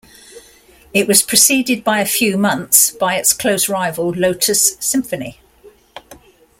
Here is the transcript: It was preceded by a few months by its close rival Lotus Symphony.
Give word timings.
It 0.95 1.07
was 1.07 1.21
preceded 1.21 1.83
by 1.83 1.99
a 1.99 2.07
few 2.07 2.35
months 2.35 2.89
by 2.89 3.17
its 3.17 3.33
close 3.33 3.69
rival 3.69 4.09
Lotus 4.11 4.75
Symphony. 4.79 5.37